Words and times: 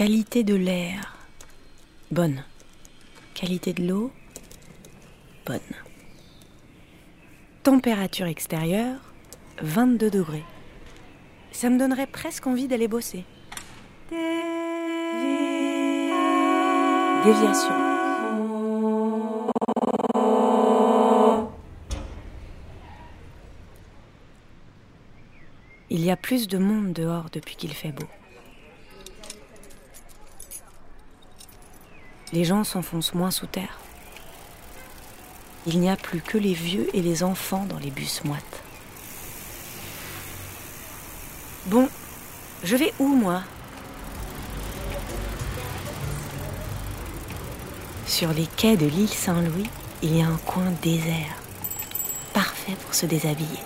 Qualité 0.00 0.44
de 0.44 0.54
l'air. 0.54 1.14
Bonne. 2.10 2.42
Qualité 3.34 3.74
de 3.74 3.86
l'eau. 3.86 4.10
Bonne. 5.44 5.60
Température 7.62 8.24
extérieure. 8.24 8.98
22 9.60 10.10
degrés. 10.10 10.44
Ça 11.52 11.68
me 11.68 11.78
donnerait 11.78 12.06
presque 12.06 12.46
envie 12.46 12.66
d'aller 12.66 12.88
bosser. 12.88 13.26
Déviation. 17.26 17.74
Il 25.90 26.02
y 26.02 26.10
a 26.10 26.16
plus 26.16 26.48
de 26.48 26.56
monde 26.56 26.94
dehors 26.94 27.26
depuis 27.30 27.56
qu'il 27.56 27.74
fait 27.74 27.92
beau. 27.92 28.06
Les 32.32 32.44
gens 32.44 32.62
s'enfoncent 32.64 33.14
moins 33.14 33.30
sous 33.30 33.46
terre. 33.46 33.78
Il 35.66 35.80
n'y 35.80 35.90
a 35.90 35.96
plus 35.96 36.20
que 36.20 36.38
les 36.38 36.54
vieux 36.54 36.88
et 36.94 37.02
les 37.02 37.22
enfants 37.22 37.66
dans 37.68 37.78
les 37.78 37.90
bus 37.90 38.24
moites. 38.24 38.62
Bon, 41.66 41.88
je 42.64 42.76
vais 42.76 42.94
où 42.98 43.08
moi? 43.08 43.42
Sur 48.06 48.32
les 48.32 48.46
quais 48.46 48.76
de 48.76 48.86
l'île 48.86 49.08
Saint-Louis, 49.08 49.68
il 50.02 50.16
y 50.16 50.22
a 50.22 50.26
un 50.26 50.38
coin 50.38 50.70
désert, 50.82 51.36
parfait 52.32 52.76
pour 52.84 52.94
se 52.94 53.06
déshabiller. 53.06 53.58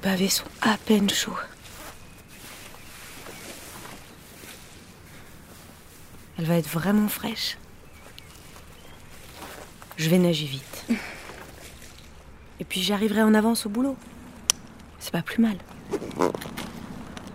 Pavés 0.00 0.28
sont 0.28 0.44
à 0.62 0.76
peine 0.76 1.10
chauds. 1.10 1.36
Elle 6.38 6.46
va 6.46 6.56
être 6.56 6.68
vraiment 6.68 7.08
fraîche. 7.08 7.58
Je 9.96 10.08
vais 10.08 10.18
nager 10.18 10.46
vite. 10.46 10.86
Et 12.60 12.64
puis 12.64 12.82
j'arriverai 12.82 13.22
en 13.22 13.34
avance 13.34 13.66
au 13.66 13.68
boulot. 13.68 13.96
C'est 14.98 15.12
pas 15.12 15.22
plus 15.22 15.42
mal. 15.42 15.58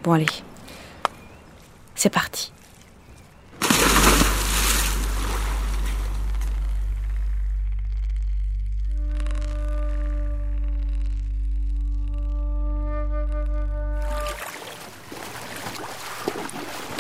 Bon 0.03 0.13
allez. 0.13 0.25
C'est 1.93 2.09
parti. 2.09 2.52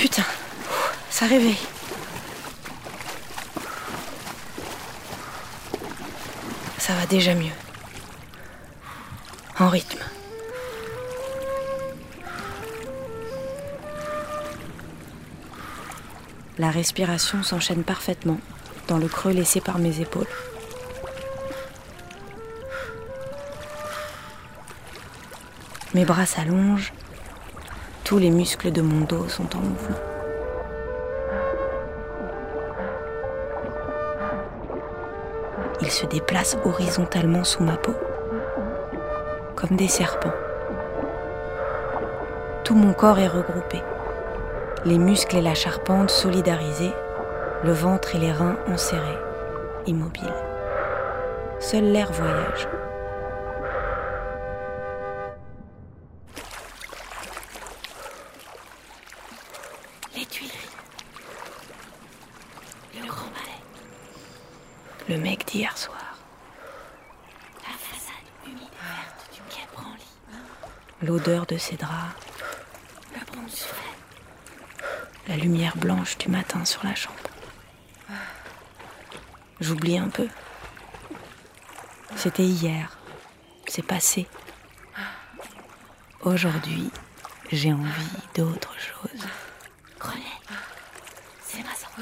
Putain, 0.05 0.23
ça 1.09 1.25
réveille. 1.25 1.57
Ça 6.77 6.93
va 6.93 7.07
déjà 7.07 7.33
mieux. 7.33 7.49
En 9.57 9.67
rythme. 9.67 9.97
La 16.59 16.69
respiration 16.69 17.41
s'enchaîne 17.41 17.83
parfaitement 17.83 18.39
dans 18.87 18.99
le 18.99 19.07
creux 19.07 19.31
laissé 19.31 19.59
par 19.59 19.79
mes 19.79 20.01
épaules. 20.01 20.27
Mes 25.95 26.05
bras 26.05 26.27
s'allongent, 26.27 26.93
tous 28.05 28.19
les 28.19 28.29
muscles 28.29 28.71
de 28.71 28.81
mon 28.81 29.01
dos 29.01 29.27
sont 29.27 29.55
en 29.57 29.61
mouvement. 29.61 29.97
Ils 35.81 35.89
se 35.89 36.05
déplacent 36.05 36.57
horizontalement 36.63 37.43
sous 37.43 37.63
ma 37.63 37.77
peau, 37.77 37.95
comme 39.55 39.75
des 39.75 39.87
serpents. 39.87 40.33
Tout 42.63 42.75
mon 42.75 42.93
corps 42.93 43.17
est 43.17 43.27
regroupé, 43.27 43.81
les 44.85 44.99
muscles 44.99 45.37
et 45.37 45.41
la 45.41 45.55
charpente 45.55 46.11
solidarisés, 46.11 46.93
le 47.63 47.71
ventre 47.71 48.15
et 48.15 48.19
les 48.19 48.31
reins 48.31 48.57
enserrés, 48.67 49.19
immobiles. 49.87 50.33
Seul 51.59 51.85
l'air 51.85 52.11
voyage. 52.11 52.67
Les 60.15 60.25
Tuileries. 60.25 60.69
Le 62.93 63.05
Grand 63.05 63.27
Palais. 63.27 63.61
Le 65.07 65.17
mec 65.17 65.45
d'hier 65.45 65.77
soir. 65.77 66.17
La 67.61 67.73
façade 67.77 68.15
humide 68.45 68.57
verte 68.59 69.33
du 69.33 69.41
quai 69.49 69.67
Branly. 69.71 70.01
L'odeur 71.03 71.45
de 71.45 71.57
ses 71.57 71.75
draps. 71.75 72.15
Le 73.13 73.19
bon 73.31 73.47
soufflet. 73.47 73.81
La 75.27 75.37
lumière 75.37 75.77
blanche 75.77 76.17
du 76.17 76.29
matin 76.29 76.65
sur 76.65 76.83
la 76.83 76.95
chambre. 76.95 77.19
J'oublie 79.59 79.97
un 79.99 80.09
peu. 80.09 80.27
C'était 82.15 82.43
hier. 82.43 82.97
C'est 83.67 83.85
passé. 83.85 84.27
Aujourd'hui, 86.21 86.89
j'ai 87.51 87.73
envie 87.73 88.17
d'autre 88.33 88.73
chose. 88.79 89.27
Grenelle, 89.99 90.23
c'est 91.45 91.63
ma 91.63 91.75
sortie. 91.75 92.01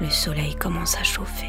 Le 0.00 0.08
soleil 0.08 0.54
commence 0.56 0.96
à 0.96 1.02
chauffer. 1.02 1.46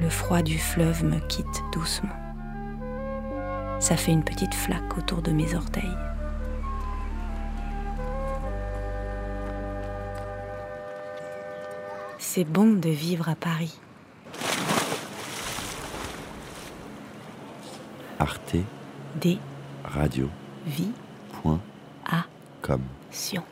Le 0.00 0.08
froid 0.08 0.42
du 0.42 0.58
fleuve 0.58 1.04
me 1.04 1.18
quitte 1.28 1.62
doucement. 1.72 2.10
Ça 3.78 3.96
fait 3.96 4.12
une 4.12 4.24
petite 4.24 4.54
flaque 4.54 4.98
autour 4.98 5.22
de 5.22 5.30
mes 5.30 5.54
orteils. 5.54 5.96
C'est 12.24 12.44
bon 12.44 12.72
de 12.72 12.88
vivre 12.88 13.28
à 13.28 13.34
Paris. 13.34 13.78
Arte 18.18 18.56
Des 19.16 19.38
Radio 19.84 20.30
vies 20.64 20.92
point 21.32 21.60
à 22.06 22.24
com. 22.62 22.80
Sion. 23.10 23.42